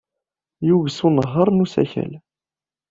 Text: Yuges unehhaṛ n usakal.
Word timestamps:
Yuges 0.67 0.99
unehhaṛ 1.07 1.47
n 1.51 1.63
usakal. 1.63 2.11